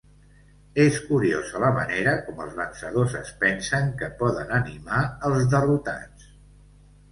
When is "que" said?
4.01-4.11